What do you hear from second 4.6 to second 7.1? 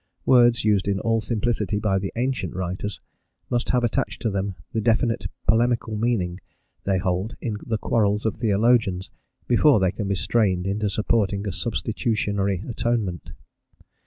the definite polemical meaning they